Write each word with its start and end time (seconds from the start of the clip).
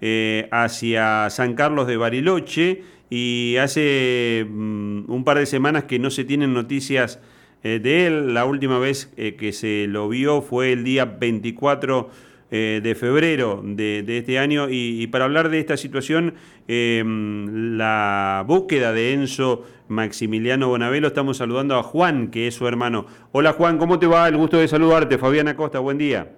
eh, 0.00 0.48
hacia 0.50 1.30
San 1.30 1.54
Carlos 1.54 1.86
de 1.86 1.96
Bariloche 1.96 2.82
y 3.10 3.56
hace 3.56 4.46
mm, 4.48 5.10
un 5.10 5.24
par 5.24 5.38
de 5.38 5.46
semanas 5.46 5.84
que 5.84 5.98
no 5.98 6.10
se 6.10 6.24
tienen 6.24 6.52
noticias 6.52 7.20
eh, 7.62 7.80
de 7.82 8.06
él. 8.06 8.34
La 8.34 8.44
última 8.44 8.78
vez 8.78 9.12
eh, 9.16 9.36
que 9.36 9.52
se 9.52 9.86
lo 9.88 10.08
vio 10.08 10.42
fue 10.42 10.72
el 10.72 10.84
día 10.84 11.04
24 11.04 12.34
de 12.50 12.94
febrero 12.94 13.62
de, 13.64 14.04
este 14.06 14.38
año 14.38 14.68
y, 14.70 15.08
para 15.08 15.24
hablar 15.24 15.48
de 15.48 15.58
esta 15.58 15.76
situación, 15.76 16.34
em, 16.68 17.76
la 17.76 18.44
búsqueda 18.46 18.92
de 18.92 19.12
Enzo 19.12 19.64
Maximiliano 19.88 20.68
Bonavelo, 20.68 21.08
estamos 21.08 21.38
saludando 21.38 21.74
a 21.74 21.82
Juan, 21.82 22.28
que 22.28 22.46
es 22.46 22.54
su 22.54 22.68
hermano. 22.68 23.06
Hola 23.32 23.54
Juan, 23.54 23.76
¿cómo 23.76 23.98
te 23.98 24.06
va? 24.06 24.28
El 24.28 24.36
gusto 24.36 24.58
de 24.58 24.68
saludarte. 24.68 25.18
Fabián 25.18 25.48
Acosta, 25.48 25.80
buen 25.80 25.98
día. 25.98 26.28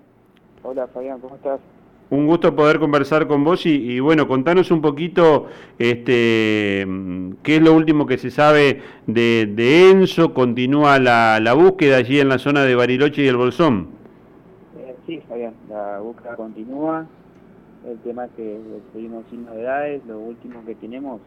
Hola 0.63 0.87
Fabián, 0.87 1.21
¿cómo 1.21 1.37
estás? 1.37 1.61
Un 2.09 2.27
gusto 2.27 2.55
poder 2.55 2.79
conversar 2.79 3.27
con 3.27 3.43
vos 3.43 3.67
y, 3.67 3.99
bueno, 3.99 4.29
contanos 4.29 4.71
un 4.71 4.81
poquito 4.81 5.47
este, 5.77 6.87
qué 7.43 7.57
es 7.57 7.63
lo 7.63 7.75
último 7.75 8.07
que 8.07 8.17
se 8.17 8.31
sabe 8.31 8.81
de, 9.09 9.91
Enzo, 9.91 10.33
continúa 10.33 11.01
la, 11.01 11.53
búsqueda 11.55 11.97
allí 11.97 12.21
en 12.21 12.29
la 12.29 12.39
zona 12.39 12.63
de 12.63 12.77
Bariloche 12.77 13.23
y 13.23 13.27
el 13.27 13.37
Bolsón. 13.37 13.89
Eh, 14.79 14.95
sí, 15.05 15.21
Fabián, 15.29 15.55
la 15.69 15.99
búsqueda 15.99 16.37
continúa, 16.37 17.07
el 17.85 17.99
tema 17.99 18.27
es 18.27 18.31
que 18.37 18.57
seguimos 18.93 19.25
sin 19.29 19.45
novedades, 19.45 20.01
lo 20.07 20.21
último 20.21 20.65
que 20.65 20.77
tenemos 20.77 21.21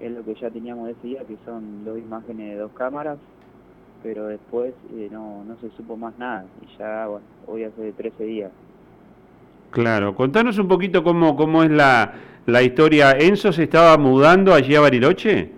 es 0.00 0.12
lo 0.12 0.24
que 0.24 0.34
ya 0.34 0.48
teníamos 0.48 0.88
ese 0.88 1.08
día, 1.08 1.24
que 1.24 1.36
son 1.44 1.84
dos 1.84 1.98
imágenes 1.98 2.54
de 2.54 2.56
dos 2.56 2.72
cámaras, 2.72 3.18
pero 4.02 4.28
después 4.28 4.72
eh, 4.94 5.10
no, 5.12 5.44
no 5.44 5.58
se 5.60 5.68
supo 5.76 5.98
más 5.98 6.18
nada, 6.18 6.46
y 6.62 6.78
ya, 6.78 7.06
bueno, 7.06 7.26
hoy 7.46 7.64
hace 7.64 7.92
13 7.92 8.24
días. 8.24 8.50
Claro, 9.70 10.16
contanos 10.16 10.58
un 10.58 10.66
poquito 10.66 11.04
cómo, 11.04 11.36
cómo 11.36 11.62
es 11.62 11.70
la, 11.70 12.12
la 12.46 12.62
historia. 12.62 13.12
¿Enzo 13.12 13.52
se 13.52 13.64
estaba 13.64 13.96
mudando 13.96 14.52
allí 14.52 14.74
a 14.74 14.80
Bariloche? 14.80 15.52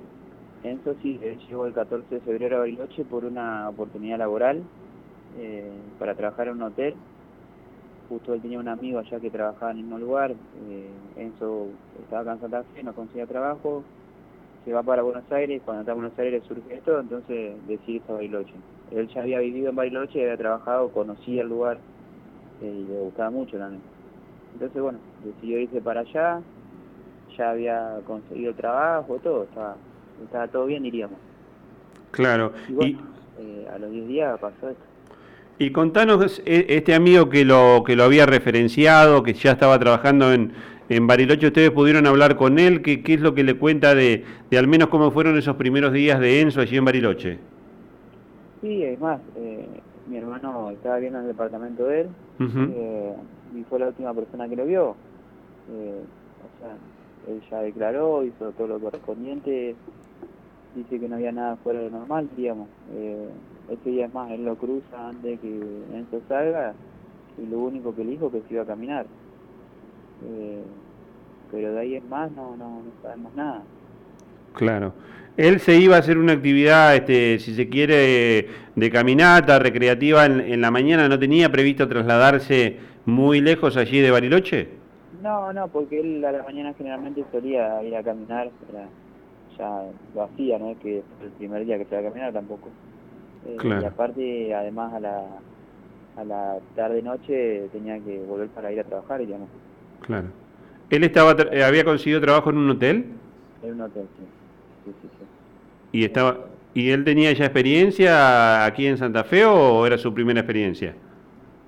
Enzo 0.62 0.94
sí, 1.02 1.18
llegó 1.48 1.66
el 1.66 1.72
14 1.72 2.16
de 2.16 2.20
febrero 2.20 2.56
a 2.56 2.60
Bariloche 2.60 3.04
por 3.04 3.24
una 3.24 3.70
oportunidad 3.70 4.18
laboral 4.18 4.62
eh, 5.38 5.70
para 5.98 6.14
trabajar 6.14 6.48
en 6.48 6.56
un 6.56 6.62
hotel. 6.62 6.94
Justo 8.10 8.34
él 8.34 8.42
tenía 8.42 8.58
un 8.58 8.68
amigo 8.68 8.98
allá 8.98 9.18
que 9.18 9.30
trabajaba 9.30 9.70
en 9.72 9.78
el 9.78 9.84
mismo 9.84 9.98
lugar. 9.98 10.32
Eh, 10.32 10.90
Enzo 11.16 11.68
estaba 12.02 12.34
en 12.34 12.40
Santa 12.40 12.64
Fe, 12.74 12.82
no 12.82 12.92
conseguía 12.92 13.26
trabajo. 13.26 13.82
Se 14.66 14.72
va 14.74 14.82
para 14.82 15.02
Buenos 15.02 15.24
Aires, 15.32 15.62
cuando 15.64 15.80
está 15.80 15.92
en 15.92 15.98
Buenos 15.98 16.18
Aires 16.18 16.42
surge 16.46 16.74
esto, 16.74 17.00
entonces 17.00 17.54
decide 17.66 17.96
irse 17.96 18.12
a 18.12 18.14
Bariloche. 18.16 18.52
Él 18.90 19.08
ya 19.08 19.22
había 19.22 19.38
vivido 19.38 19.70
en 19.70 19.76
Bariloche, 19.76 20.22
había 20.22 20.36
trabajado, 20.36 20.90
conocía 20.90 21.42
el 21.42 21.48
lugar 21.48 21.78
eh, 22.60 22.66
y 22.66 22.92
le 22.92 23.00
gustaba 23.00 23.30
mucho 23.30 23.56
también. 23.56 23.80
Entonces, 24.54 24.82
bueno, 24.82 24.98
decidió 25.24 25.60
irse 25.60 25.80
para 25.80 26.00
allá, 26.00 26.40
ya 27.36 27.50
había 27.50 28.00
conseguido 28.06 28.54
trabajo, 28.54 29.18
todo, 29.22 29.44
estaba, 29.44 29.76
estaba 30.24 30.48
todo 30.48 30.66
bien, 30.66 30.82
diríamos. 30.82 31.18
Claro. 32.10 32.52
Y, 32.68 32.98
eh, 33.38 33.68
a 33.74 33.78
los 33.78 33.90
10 33.90 34.08
días 34.08 34.38
pasó 34.38 34.68
esto. 34.68 34.82
Y 35.58 35.70
contanos, 35.70 36.42
e, 36.44 36.66
este 36.68 36.94
amigo 36.94 37.28
que 37.28 37.44
lo, 37.44 37.82
que 37.86 37.96
lo 37.96 38.04
había 38.04 38.26
referenciado, 38.26 39.22
que 39.22 39.32
ya 39.34 39.52
estaba 39.52 39.78
trabajando 39.78 40.32
en, 40.32 40.52
en 40.88 41.06
Bariloche, 41.06 41.46
¿ustedes 41.46 41.70
pudieron 41.70 42.06
hablar 42.06 42.36
con 42.36 42.58
él? 42.58 42.82
¿Qué, 42.82 43.02
qué 43.02 43.14
es 43.14 43.20
lo 43.20 43.34
que 43.34 43.44
le 43.44 43.54
cuenta 43.54 43.94
de, 43.94 44.24
de 44.50 44.58
al 44.58 44.66
menos 44.66 44.88
cómo 44.88 45.10
fueron 45.10 45.38
esos 45.38 45.56
primeros 45.56 45.92
días 45.92 46.20
de 46.20 46.40
Enzo 46.40 46.60
allí 46.60 46.76
en 46.76 46.84
Bariloche? 46.84 47.38
Sí, 48.60 48.84
es 48.84 49.00
más, 49.00 49.20
eh, 49.36 49.66
mi 50.08 50.18
hermano 50.18 50.70
estaba 50.70 50.98
viendo 50.98 51.18
en 51.18 51.24
el 51.24 51.32
departamento 51.32 51.84
de 51.84 52.02
él, 52.02 52.08
eh, 52.40 53.12
y 53.54 53.64
fue 53.64 53.78
la 53.78 53.88
última 53.88 54.14
persona 54.14 54.48
que 54.48 54.56
lo 54.56 54.66
vio. 54.66 54.96
Eh, 55.70 56.02
o 56.42 56.60
sea, 56.60 57.34
él 57.34 57.42
ya 57.50 57.60
declaró, 57.60 58.24
hizo 58.24 58.50
todo 58.52 58.66
lo 58.66 58.80
correspondiente, 58.80 59.74
dice 60.74 60.98
que 60.98 61.08
no 61.08 61.16
había 61.16 61.32
nada 61.32 61.56
fuera 61.56 61.80
de 61.80 61.90
normal, 61.90 62.28
digamos. 62.36 62.68
Eh, 62.94 63.28
día 63.84 64.06
es 64.06 64.14
más, 64.14 64.30
él 64.30 64.44
lo 64.44 64.56
cruza 64.56 65.08
antes 65.08 65.40
que 65.40 65.48
Enzo 65.48 66.20
salga 66.28 66.74
y 67.42 67.46
lo 67.46 67.58
único 67.58 67.94
que 67.94 68.04
le 68.04 68.12
dijo 68.12 68.30
que 68.30 68.42
se 68.42 68.54
iba 68.54 68.62
a 68.62 68.66
caminar. 68.66 69.06
Eh, 70.26 70.62
pero 71.50 71.72
de 71.72 71.80
ahí 71.80 71.94
es 71.96 72.04
más, 72.04 72.30
no, 72.32 72.56
no, 72.56 72.82
no 72.82 73.02
sabemos 73.02 73.34
nada. 73.34 73.62
Claro. 74.54 74.92
Él 75.36 75.60
se 75.60 75.78
iba 75.78 75.96
a 75.96 76.00
hacer 76.00 76.18
una 76.18 76.34
actividad, 76.34 76.94
este, 76.94 77.38
si 77.38 77.54
se 77.54 77.68
quiere, 77.68 78.48
de 78.76 78.90
caminata 78.90 79.58
recreativa 79.58 80.26
en, 80.26 80.40
en 80.40 80.60
la 80.60 80.70
mañana, 80.70 81.08
¿no 81.08 81.18
tenía 81.18 81.50
previsto 81.50 81.88
trasladarse 81.88 82.78
muy 83.04 83.40
lejos 83.40 83.76
allí 83.76 84.00
de 84.00 84.10
Bariloche? 84.10 84.68
No, 85.22 85.52
no, 85.52 85.68
porque 85.68 86.00
él 86.00 86.24
a 86.24 86.32
la 86.32 86.42
mañana 86.42 86.74
generalmente 86.76 87.24
solía 87.30 87.82
ir 87.82 87.94
a 87.94 88.02
caminar, 88.02 88.50
ya 89.58 89.84
lo 90.14 90.22
hacía, 90.22 90.58
no 90.58 90.70
es 90.70 90.78
que 90.78 90.98
el 91.22 91.30
primer 91.38 91.64
día 91.64 91.78
que 91.78 91.84
se 91.84 91.94
iba 91.94 92.00
a 92.00 92.10
caminar 92.10 92.32
tampoco. 92.32 92.68
Eh, 93.46 93.56
y 93.62 93.84
aparte, 93.84 94.54
además 94.54 94.92
a 94.94 95.00
la, 95.00 95.24
a 96.16 96.24
la 96.24 96.58
tarde-noche 96.74 97.68
tenía 97.72 97.98
que 97.98 98.18
volver 98.26 98.48
para 98.48 98.72
ir 98.72 98.80
a 98.80 98.84
trabajar, 98.84 99.20
digamos. 99.20 99.48
Claro. 100.00 100.28
¿Él 100.90 101.04
estaba 101.04 101.36
eh, 101.52 101.64
había 101.64 101.84
conseguido 101.84 102.20
trabajo 102.20 102.50
en 102.50 102.58
un 102.58 102.70
hotel? 102.70 103.06
En 103.62 103.74
un 103.74 103.80
hotel, 103.82 104.06
sí. 104.18 104.24
sí, 104.84 104.92
sí, 105.02 105.08
sí. 105.18 105.98
¿Y, 105.98 106.04
estaba, 106.04 106.46
¿Y 106.74 106.90
él 106.90 107.04
tenía 107.04 107.32
ya 107.32 107.44
experiencia 107.44 108.64
aquí 108.64 108.86
en 108.86 108.96
Santa 108.96 109.24
Fe 109.24 109.44
o 109.44 109.86
era 109.86 109.98
su 109.98 110.12
primera 110.12 110.40
experiencia? 110.40 110.94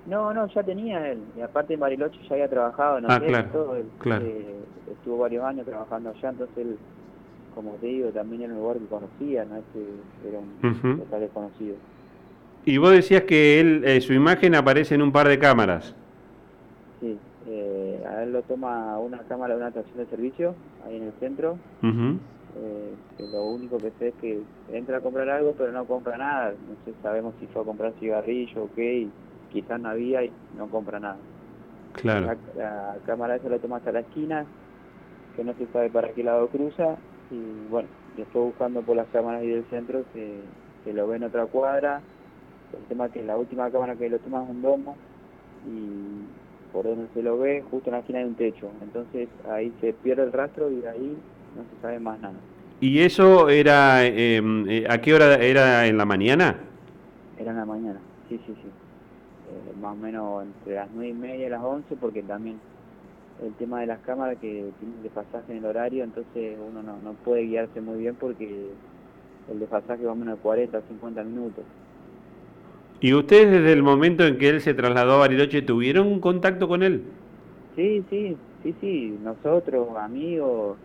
No, 0.07 0.35
no, 0.35 0.47
ya 0.49 0.63
tenía 0.63 1.11
él. 1.11 1.19
Y 1.37 1.41
aparte 1.41 1.75
en 1.75 1.81
Bariloche 1.81 2.19
ya 2.29 2.35
había 2.35 2.49
trabajado 2.49 2.99
en 2.99 3.11
ah, 3.11 3.21
claro, 3.21 3.49
todo. 3.51 3.77
claro. 3.99 4.25
Eh, 4.27 4.57
estuvo 4.91 5.19
varios 5.19 5.45
años 5.45 5.67
trabajando 5.67 6.11
allá, 6.11 6.29
entonces 6.29 6.59
él, 6.59 6.77
como 7.55 7.73
te 7.77 7.87
digo, 7.87 8.11
también 8.11 8.43
era 8.43 8.53
un 8.53 8.61
lugar 8.61 8.79
que 8.79 8.87
conocía, 8.87 9.45
no 9.45 9.57
es 9.57 9.65
que 9.73 10.29
era 10.29 10.39
un 10.39 10.99
total 10.99 11.21
desconocido. 11.21 11.77
Y 12.67 12.79
vos 12.79 12.93
decías 12.93 13.23
que 13.23 13.61
él, 13.61 13.83
eh, 13.85 14.01
su 14.01 14.13
imagen 14.13 14.55
aparece 14.55 14.95
en 14.95 15.03
un 15.03 15.13
par 15.13 15.29
de 15.29 15.39
cámaras. 15.39 15.95
Sí, 17.01 17.19
eh, 17.47 18.03
a 18.07 18.23
él 18.23 18.33
lo 18.33 18.43
toma 18.43 18.99
una 18.99 19.19
cámara 19.19 19.55
de 19.55 19.61
una 19.61 19.69
estación 19.69 19.99
de 19.99 20.07
servicio, 20.07 20.55
ahí 20.87 20.97
en 20.97 21.05
el 21.05 21.13
centro. 21.21 21.59
que 21.83 23.27
lo 23.33 23.45
único 23.45 23.79
que 23.79 23.91
sé 23.99 24.09
es 24.09 24.15
que 24.15 24.39
entra 24.73 24.99
a 24.99 25.01
comprar 25.01 25.29
algo, 25.29 25.55
pero 25.57 25.73
no 25.73 25.85
compra 25.85 26.17
nada. 26.17 26.51
No 26.53 26.75
sé, 26.85 26.93
sabemos 27.03 27.35
si 27.41 27.47
fue 27.49 27.63
a 27.63 27.65
comprar 27.65 27.93
cigarrillo 28.01 28.65
o 28.65 28.71
qué 28.75 29.09
quizás 29.55 29.81
no 29.81 29.89
había 29.89 30.25
y 30.25 30.33
no 30.59 30.67
compra 30.69 31.01
nada. 31.01 31.17
Claro. 31.95 32.37
La, 32.57 32.97
cámara 33.07 33.37
esa 33.37 33.49
la 33.49 33.59
toma 33.59 33.77
hasta 33.77 33.93
la 33.93 34.01
esquina, 34.01 34.45
que 35.37 35.45
no 35.45 35.55
se 35.55 35.67
sabe 35.69 35.89
para 35.91 36.11
qué 36.11 36.25
lado 36.25 36.49
cruza, 36.49 36.97
y 37.31 37.71
bueno, 37.71 37.89
después 38.17 38.47
buscando 38.47 38.83
por 38.83 38.97
las 38.97 39.07
cámaras 39.09 39.45
y 39.45 39.49
del 39.49 39.65
centro 39.71 40.05
se, 40.13 40.41
se 40.85 40.93
lo 40.93 41.07
ve 41.07 41.17
en 41.17 41.25
otra 41.25 41.47
cuadra. 41.47 42.03
El 42.77 42.85
tema 42.87 43.07
es 43.07 43.13
que 43.13 43.23
la 43.23 43.37
última 43.37 43.71
cámara 43.71 43.95
que 43.95 44.11
lo 44.11 44.19
toma 44.19 44.43
es 44.43 44.51
un 44.51 44.63
domo 44.63 44.97
y 45.67 46.73
por 46.73 46.85
donde 46.85 47.07
se 47.15 47.23
lo 47.23 47.39
ve, 47.39 47.63
justo 47.71 47.89
en 47.89 47.93
la 47.93 48.01
esquina 48.01 48.19
de 48.19 48.25
un 48.27 48.35
techo. 48.35 48.69
Entonces 48.83 49.29
ahí 49.49 49.73
se 49.81 49.93
pierde 49.93 50.25
el 50.25 50.33
rastro 50.33 50.71
y 50.71 50.81
de 50.81 50.89
ahí 50.89 51.17
no 51.57 51.63
se 51.63 51.81
sabe 51.81 52.01
más 52.01 52.19
nada. 52.21 52.35
¿Y 52.81 52.99
eso 53.01 53.49
era, 53.49 54.05
em, 54.05 54.69
eh, 54.69 54.85
a 54.89 55.01
qué 55.01 55.15
hora 55.15 55.37
era 55.37 55.87
en 55.87 55.97
la 55.97 56.05
mañana? 56.05 56.57
Era 57.39 57.53
en 57.53 57.57
la 57.57 57.65
mañana, 57.65 58.01
sí, 58.29 58.41
sí, 58.45 58.55
sí 58.61 58.69
más 59.85 59.93
o 59.93 59.97
menos 59.97 60.45
entre 60.45 60.77
las 60.77 60.89
9 60.95 61.11
y 61.11 61.13
media 61.13 61.47
y 61.47 61.51
las 61.51 61.63
11, 61.63 61.97
porque 61.97 62.23
también 62.23 62.59
el 63.45 63.53
tema 63.55 63.81
de 63.81 63.87
las 63.87 64.01
cámaras 64.01 64.39
que 64.39 64.71
tienen 64.79 65.03
desfasaje 65.03 65.53
en 65.53 65.59
el 65.59 65.67
horario, 65.67 66.05
entonces 66.05 66.57
uno 66.67 66.83
no, 66.83 66.97
no 67.03 67.13
puede 67.25 67.43
guiarse 67.43 67.81
muy 67.83 67.99
bien 67.99 68.17
porque 68.19 68.71
el 69.51 69.61
desfasaje 69.61 70.05
va 70.07 70.13
a 70.13 70.15
menos 70.15 70.37
de 70.37 70.43
40 70.43 70.79
o 70.79 70.83
50 70.89 71.25
minutos. 71.25 71.65
¿Y 73.01 73.13
ustedes 73.13 73.51
desde 73.51 73.73
el 73.73 73.83
momento 73.83 74.25
en 74.25 74.39
que 74.39 74.49
él 74.49 74.63
se 74.63 74.73
trasladó 74.73 75.15
a 75.15 75.19
Bariloche 75.19 75.61
tuvieron 75.61 76.07
un 76.07 76.21
contacto 76.21 76.67
con 76.67 76.83
él? 76.83 77.03
Sí, 77.77 78.03
sí, 78.09 78.37
sí, 78.63 78.75
sí, 78.81 79.19
nosotros, 79.23 79.89
amigos, 79.99 80.79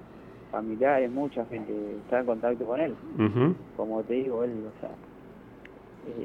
familiares, 0.51 1.10
mucha 1.10 1.46
gente 1.46 1.72
está 2.04 2.19
en 2.19 2.25
contacto 2.25 2.66
con 2.66 2.81
él. 2.81 2.94
Como 3.78 4.04
te 4.04 4.16
digo, 4.16 4.44
él, 4.44 4.51
o 4.51 4.81
sea, 4.81 4.90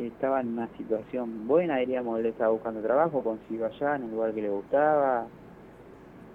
estaba 0.07 0.41
en 0.41 0.49
una 0.49 0.69
situación 0.77 1.47
buena, 1.47 1.77
diríamos, 1.79 2.19
él 2.21 2.27
estaba 2.27 2.51
buscando 2.53 2.81
trabajo, 2.81 3.23
consiguió 3.23 3.67
allá 3.67 3.97
en 3.97 4.05
el 4.05 4.11
lugar 4.11 4.33
que 4.33 4.43
le 4.43 4.51
gustaba. 4.51 5.27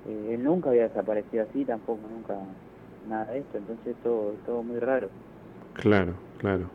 Eh, 0.07 0.35
él 0.35 0.43
nunca 0.43 0.69
había 0.69 0.87
desaparecido 0.87 1.45
así, 1.49 1.65
tampoco 1.65 2.01
nunca 2.09 2.35
nada 3.07 3.25
de 3.31 3.39
esto, 3.39 3.57
entonces 3.57 3.95
todo, 4.03 4.33
todo 4.45 4.63
muy 4.63 4.79
raro. 4.79 5.09
Claro, 5.73 6.13
claro. 6.37 6.69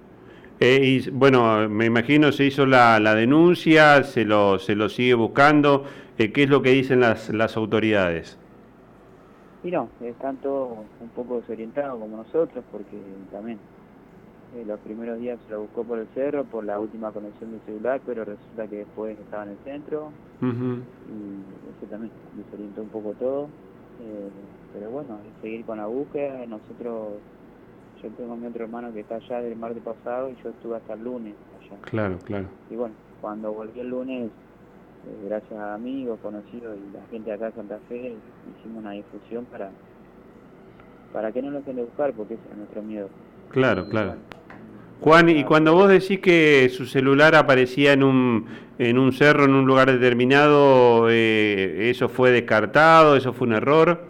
Eh, 0.61 0.81
y 0.83 1.11
bueno, 1.11 1.69
me 1.69 1.87
imagino 1.87 2.31
se 2.33 2.45
hizo 2.45 2.65
la, 2.65 3.01
la 3.01 3.15
denuncia, 3.15 4.03
se 4.05 4.25
lo, 4.25 4.59
se 4.59 4.75
lo 4.75 4.89
sigue 4.89 5.15
buscando. 5.15 5.85
¿Qué 6.17 6.45
es 6.45 6.49
lo 6.49 6.63
que 6.63 6.71
dicen 6.71 7.01
las, 7.01 7.29
las 7.31 7.57
autoridades? 7.57 8.39
Y 9.65 9.71
no, 9.71 9.89
están 10.01 10.37
todos 10.37 10.79
un 11.01 11.09
poco 11.09 11.41
desorientados 11.41 11.99
como 11.99 12.19
nosotros 12.19 12.63
porque 12.71 12.97
también 13.33 13.59
Eh, 14.55 14.65
los 14.65 14.79
primeros 14.81 15.19
días 15.19 15.41
se 15.47 15.53
lo 15.53 15.63
buscó 15.63 15.85
por 15.85 15.99
el 15.99 16.07
cerro, 16.09 16.45
por 16.45 16.65
la 16.65 16.79
última 16.79 17.11
conexión 17.13 17.51
del 17.51 17.61
celular, 17.63 18.01
pero 18.05 18.25
resulta 18.25 18.69
que 18.69 18.77
después 18.77 19.19
estaba 19.19 19.43
en 19.45 19.51
el 19.51 19.59
centro 19.59 20.13
y 21.09 21.43
eso 21.71 21.87
también 21.91 22.13
desorientó 22.33 22.83
un 22.83 22.89
poco 22.89 23.15
todo. 23.15 23.51
Eh, 23.99 24.31
pero 24.73 24.91
bueno, 24.91 25.21
seguir 25.41 25.65
con 25.65 25.79
la 25.79 25.87
búsqueda. 25.87 26.47
Nosotros, 26.47 27.23
yo 28.03 28.11
tengo 28.11 28.35
a 28.35 28.37
mi 28.37 28.47
otro 28.47 28.65
hermano 28.65 28.93
que 28.93 29.01
está 29.01 29.17
allá 29.17 29.41
del 29.41 29.57
martes 29.57 29.83
pasado 29.83 30.31
y 30.31 30.37
yo 30.37 30.51
estuve 30.51 30.77
hasta 30.77 30.95
el 30.95 31.01
lunes 31.03 31.35
allá. 31.53 31.81
Claro, 31.83 32.19
claro. 32.19 32.49
Y 32.71 32.77
bueno, 32.77 32.95
cuando 33.21 33.53
volví 33.53 33.81
el 33.81 33.89
lunes, 33.89 34.31
eh, 35.07 35.21
gracias 35.25 35.59
a 35.59 35.75
amigos, 35.75 36.21
conocidos 36.21 36.77
y 36.79 36.93
la 36.93 37.05
gente 37.07 37.31
de 37.31 37.37
acá 37.37 37.47
de 37.47 37.53
Santa 37.53 37.81
Fe, 37.89 38.17
hicimos 38.47 38.79
una 38.79 38.93
difusión 38.93 39.47
para 39.47 39.73
para 41.13 41.31
que 41.31 41.41
no 41.43 41.51
lo 41.51 41.61
estén 41.61 41.77
de 41.77 41.83
buscar, 41.83 42.13
porque 42.13 42.35
ese 42.35 42.49
es 42.49 42.57
nuestro 42.57 42.83
miedo. 42.83 43.09
Claro, 43.49 43.89
claro. 43.89 44.17
Juan, 45.05 45.29
y 45.29 45.45
cuando 45.45 45.75
vos 45.75 45.91
decís 45.91 46.19
que 46.21 46.67
su 46.71 46.87
celular 46.87 47.35
aparecía 47.35 47.93
en 47.93 48.03
un, 48.03 48.47
en 48.79 48.97
un 48.97 49.13
cerro, 49.13 49.45
en 49.45 49.53
un 49.53 49.67
lugar 49.67 49.93
determinado, 49.93 51.11
eh, 51.11 51.91
¿eso 51.91 52.09
fue 52.09 52.31
descartado? 52.31 53.15
¿Eso 53.15 53.35
fue 53.35 53.49
un 53.49 53.53
error? 53.53 54.01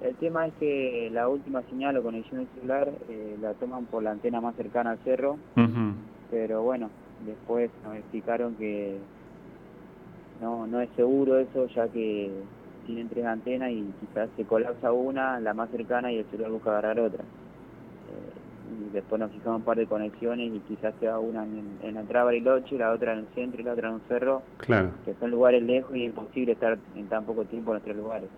El 0.00 0.14
tema 0.14 0.46
es 0.46 0.52
que 0.60 1.10
la 1.12 1.26
última 1.26 1.62
señal 1.62 1.96
o 1.96 2.04
conexión 2.04 2.38
del 2.38 2.48
celular 2.54 2.88
eh, 3.10 3.36
la 3.42 3.54
toman 3.54 3.86
por 3.86 4.04
la 4.04 4.12
antena 4.12 4.40
más 4.40 4.54
cercana 4.54 4.92
al 4.92 4.98
cerro, 4.98 5.38
pero 6.30 6.62
bueno, 6.62 6.88
después 7.26 7.72
nos 7.84 7.96
explicaron 7.96 8.54
que 8.54 8.98
no, 10.40 10.68
no 10.68 10.80
es 10.80 10.88
seguro 10.94 11.40
eso, 11.40 11.66
ya 11.74 11.88
que 11.88 12.30
tienen 12.86 13.08
tres 13.08 13.26
antenas 13.26 13.72
y 13.72 13.92
quizás 13.98 14.28
se 14.36 14.44
colapsa 14.44 14.92
una, 14.92 15.40
la 15.40 15.52
más 15.52 15.68
cercana, 15.70 16.12
y 16.12 16.18
el 16.18 16.26
celular 16.26 16.52
busca 16.52 16.70
agarrar 16.70 17.00
otra 17.00 17.24
y 18.72 18.90
después 18.92 19.20
nos 19.20 19.30
fijamos 19.32 19.58
un 19.58 19.64
par 19.64 19.76
de 19.76 19.86
conexiones 19.86 20.52
y 20.54 20.58
quizás 20.60 20.94
sea 21.00 21.18
una 21.18 21.44
en, 21.44 21.78
en 21.82 21.94
la 21.94 22.00
entrada 22.00 22.26
Bariloche, 22.26 22.78
la 22.78 22.92
otra 22.92 23.12
en 23.12 23.20
el 23.20 23.26
centro 23.34 23.60
y 23.60 23.64
la 23.64 23.72
otra 23.72 23.88
en 23.88 23.94
un 23.94 24.02
cerro, 24.08 24.42
claro. 24.58 24.90
que 25.04 25.14
son 25.20 25.30
lugares 25.30 25.62
lejos 25.62 25.94
y 25.94 26.02
es 26.02 26.06
imposible 26.06 26.52
estar 26.52 26.78
en 26.96 27.06
tan 27.06 27.24
poco 27.24 27.44
tiempo 27.44 27.70
en 27.70 27.74
nuestros 27.74 27.96
lugares. 27.96 28.28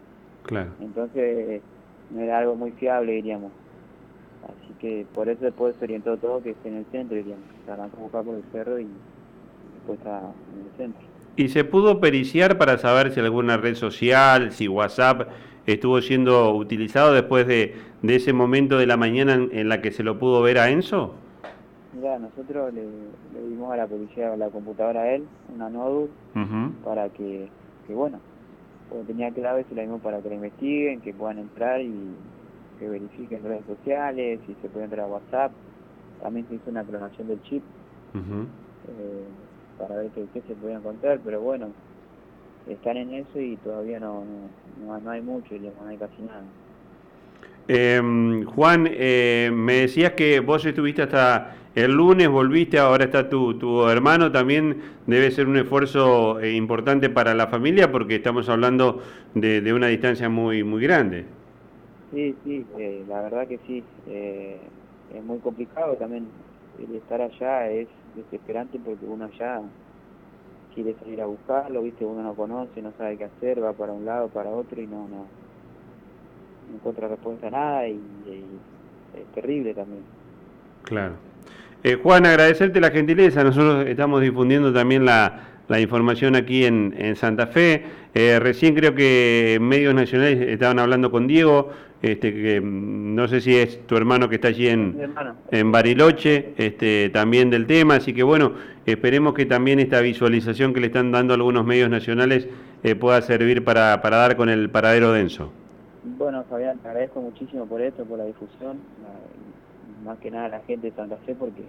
Claro. 0.44 0.70
Entonces 0.80 1.62
no 2.10 2.20
era 2.20 2.38
algo 2.38 2.54
muy 2.54 2.72
fiable, 2.72 3.12
diríamos. 3.12 3.52
Así 4.44 4.74
que 4.80 5.06
por 5.14 5.28
eso 5.28 5.44
después 5.44 5.74
se 5.76 5.84
orientó 5.84 6.16
todo 6.16 6.42
que 6.42 6.50
esté 6.50 6.68
en 6.68 6.76
el 6.76 6.86
centro, 6.86 7.16
diríamos. 7.16 7.44
Se 7.64 7.70
arrancó 7.72 7.96
a 7.96 8.02
buscar 8.02 8.24
por 8.24 8.34
el 8.34 8.44
cerro 8.52 8.78
y 8.78 8.86
después 9.74 9.98
está 9.98 10.18
en 10.18 10.66
el 10.66 10.76
centro. 10.76 11.02
¿Y 11.36 11.48
se 11.48 11.64
pudo 11.64 12.00
periciar 12.00 12.58
para 12.58 12.78
saber 12.78 13.12
si 13.12 13.20
alguna 13.20 13.56
red 13.56 13.74
social, 13.74 14.52
si 14.52 14.68
WhatsApp 14.68 15.28
estuvo 15.66 16.00
siendo 16.00 16.54
utilizado 16.54 17.12
después 17.12 17.46
de, 17.46 17.74
de 18.02 18.16
ese 18.16 18.32
momento 18.32 18.78
de 18.78 18.86
la 18.86 18.96
mañana 18.96 19.34
en, 19.34 19.68
la 19.68 19.80
que 19.80 19.90
se 19.90 20.02
lo 20.02 20.18
pudo 20.18 20.42
ver 20.42 20.58
a 20.58 20.70
Enzo? 20.70 21.14
Mira, 21.94 22.18
nosotros 22.18 22.72
le, 22.74 22.82
dimos 23.48 23.72
a 23.72 23.76
la 23.76 23.86
policía 23.86 24.36
la 24.36 24.50
computadora 24.50 25.02
a 25.02 25.14
él, 25.14 25.24
una 25.54 25.70
notebook, 25.70 26.10
para 26.84 27.08
que, 27.08 27.48
que, 27.86 27.94
bueno, 27.94 28.18
porque 28.88 29.04
tenía 29.04 29.30
claves 29.30 29.66
y 29.70 29.74
la 29.74 29.82
dimos 29.82 30.00
para 30.02 30.20
que 30.20 30.28
la 30.28 30.34
investiguen, 30.34 31.00
que 31.00 31.14
puedan 31.14 31.38
entrar 31.38 31.80
y 31.80 31.94
que 32.78 32.88
verifiquen 32.88 33.42
redes 33.44 33.64
sociales, 33.66 34.40
si 34.46 34.54
se 34.60 34.68
puede 34.68 34.84
entrar 34.86 35.06
a 35.06 35.08
WhatsApp. 35.08 35.52
También 36.20 36.46
se 36.48 36.56
hizo 36.56 36.70
una 36.70 36.84
clonación 36.84 37.28
del 37.28 37.42
chip 37.42 37.62
eh, 38.14 39.24
para 39.78 39.96
ver 39.96 40.10
qué 40.10 40.42
se 40.46 40.54
podía 40.54 40.76
encontrar, 40.76 41.20
pero 41.24 41.40
bueno, 41.40 41.68
están 42.68 42.96
en 42.96 43.14
eso 43.14 43.40
y 43.40 43.56
todavía 43.56 44.00
no, 44.00 44.24
no, 44.86 45.00
no 45.00 45.10
hay 45.10 45.20
mucho, 45.20 45.54
no 45.54 45.88
hay 45.88 45.96
casi 45.96 46.22
nada. 46.22 46.42
Eh, 47.66 48.44
Juan, 48.54 48.88
eh, 48.90 49.50
me 49.52 49.74
decías 49.74 50.12
que 50.12 50.40
vos 50.40 50.64
estuviste 50.66 51.02
hasta 51.02 51.56
el 51.74 51.92
lunes, 51.92 52.28
volviste, 52.28 52.78
ahora 52.78 53.04
está 53.04 53.28
tu, 53.28 53.54
tu 53.58 53.88
hermano, 53.88 54.30
también 54.30 54.80
debe 55.06 55.30
ser 55.30 55.48
un 55.48 55.56
esfuerzo 55.56 56.40
eh, 56.40 56.52
importante 56.52 57.08
para 57.10 57.34
la 57.34 57.46
familia 57.48 57.90
porque 57.90 58.16
estamos 58.16 58.48
hablando 58.48 59.02
de, 59.34 59.60
de 59.60 59.72
una 59.72 59.88
distancia 59.88 60.28
muy, 60.28 60.62
muy 60.62 60.82
grande. 60.82 61.24
Sí, 62.12 62.34
sí, 62.44 62.64
eh, 62.78 63.02
la 63.08 63.22
verdad 63.22 63.48
que 63.48 63.58
sí, 63.66 63.82
es 64.06 65.24
muy 65.24 65.38
complicado 65.38 65.94
también, 65.94 66.26
el 66.78 66.96
estar 66.96 67.20
allá 67.20 67.70
es 67.70 67.88
desesperante 68.14 68.78
porque 68.84 69.04
uno 69.06 69.24
allá 69.24 69.60
quiere 70.74 70.94
salir 71.00 71.20
a 71.20 71.26
buscarlo, 71.26 71.82
viste, 71.82 72.04
uno 72.04 72.22
no 72.22 72.34
conoce, 72.34 72.82
no 72.82 72.92
sabe 72.98 73.16
qué 73.16 73.24
hacer, 73.24 73.62
va 73.62 73.72
para 73.72 73.92
un 73.92 74.04
lado, 74.04 74.28
para 74.28 74.50
otro 74.50 74.80
y 74.80 74.86
no, 74.86 75.08
no, 75.08 75.26
encuentra 76.74 77.08
respuesta 77.08 77.46
a 77.46 77.50
nada 77.50 77.88
y, 77.88 78.00
es 79.14 79.26
terrible 79.34 79.72
también. 79.74 80.02
Claro. 80.82 81.14
Eh, 81.84 81.98
Juan, 82.02 82.26
agradecerte 82.26 82.80
la 82.80 82.90
gentileza, 82.90 83.44
nosotros 83.44 83.86
estamos 83.86 84.20
difundiendo 84.20 84.72
también 84.72 85.04
la, 85.04 85.40
información 85.78 86.34
aquí 86.34 86.64
en, 86.64 86.94
en 86.98 87.16
Santa 87.16 87.46
Fe. 87.46 87.84
Eh, 88.14 88.38
recién 88.40 88.74
creo 88.74 88.94
que 88.94 89.58
medios 89.60 89.94
nacionales 89.94 90.40
estaban 90.40 90.78
hablando 90.78 91.10
con 91.10 91.26
Diego, 91.26 91.70
este, 92.04 92.34
que 92.34 92.60
mm, 92.60 93.14
no 93.14 93.26
sé 93.28 93.40
si 93.40 93.56
es 93.56 93.86
tu 93.86 93.96
hermano 93.96 94.28
que 94.28 94.34
está 94.34 94.48
allí 94.48 94.68
en, 94.68 95.14
en 95.50 95.72
Bariloche, 95.72 96.52
este, 96.58 97.08
también 97.08 97.48
del 97.48 97.66
tema, 97.66 97.94
así 97.94 98.12
que 98.12 98.22
bueno, 98.22 98.52
esperemos 98.84 99.32
que 99.32 99.46
también 99.46 99.80
esta 99.80 100.02
visualización 100.02 100.74
que 100.74 100.80
le 100.80 100.88
están 100.88 101.12
dando 101.12 101.32
algunos 101.32 101.64
medios 101.64 101.88
nacionales 101.88 102.46
eh, 102.82 102.94
pueda 102.94 103.22
servir 103.22 103.64
para, 103.64 104.02
para 104.02 104.18
dar 104.18 104.36
con 104.36 104.50
el 104.50 104.68
paradero 104.68 105.12
denso. 105.12 105.50
Bueno, 106.18 106.44
Fabián, 106.50 106.78
te 106.78 106.88
agradezco 106.88 107.22
muchísimo 107.22 107.64
por 107.64 107.80
esto, 107.80 108.04
por 108.04 108.18
la 108.18 108.26
difusión, 108.26 108.76
más 110.04 110.18
que 110.18 110.30
nada 110.30 110.44
a 110.44 110.48
la 110.50 110.60
gente 110.60 110.90
de 110.90 110.96
Santa 110.96 111.16
Fe, 111.24 111.34
porque 111.34 111.62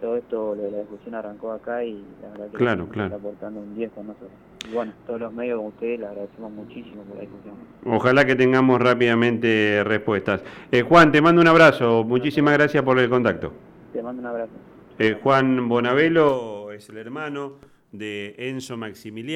todo 0.00 0.16
esto, 0.16 0.54
de 0.54 0.70
la 0.70 0.78
discusión 0.78 1.14
arrancó 1.14 1.52
acá 1.52 1.84
y 1.84 2.04
la 2.22 2.28
verdad 2.30 2.50
que 2.50 2.56
claro, 2.56 2.88
claro. 2.88 3.14
está 3.14 3.16
aportando 3.16 3.60
un 3.60 3.74
10 3.74 3.92
con 3.92 4.06
nosotros. 4.08 4.30
Y 4.68 4.74
bueno, 4.74 4.92
todos 5.06 5.20
los 5.20 5.32
medios 5.32 5.56
como 5.56 5.68
ustedes 5.68 6.00
le 6.00 6.06
agradecemos 6.06 6.52
muchísimo 6.52 7.02
por 7.02 7.16
la 7.16 7.22
discusión. 7.22 7.54
Ojalá 7.86 8.24
que 8.24 8.34
tengamos 8.34 8.80
rápidamente 8.80 9.82
respuestas. 9.84 10.42
Eh, 10.70 10.82
Juan, 10.82 11.12
te 11.12 11.20
mando 11.20 11.40
un 11.40 11.48
abrazo, 11.48 12.04
muchísimas 12.04 12.54
gracias 12.54 12.82
por 12.82 12.98
el 12.98 13.08
contacto. 13.08 13.52
Te 13.92 14.02
mando 14.02 14.20
un 14.20 14.26
abrazo. 14.26 14.52
Eh, 14.98 15.18
Juan 15.22 15.68
Bonavelo 15.68 16.70
es 16.72 16.88
el 16.88 16.98
hermano 16.98 17.54
de 17.92 18.34
Enzo 18.38 18.76
Maximiliano. 18.76 19.32